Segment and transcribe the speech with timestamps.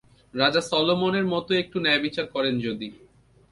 [0.33, 2.87] রাজা সলোমনের মতো একটু ন্যায়বিচার করেন যদি।